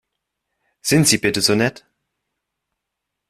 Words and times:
Sind 0.81 1.07
Sie 1.07 1.19
bitte 1.19 1.41
so 1.41 1.53
nett? 1.53 1.85